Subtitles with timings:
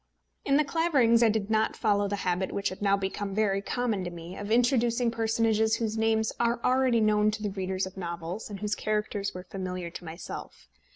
[0.45, 4.03] In The Claverings I did not follow the habit which had now become very common
[4.03, 8.49] to me, of introducing personages whose names are already known to the readers of novels,
[8.49, 10.67] and whose characters were familiar to myself.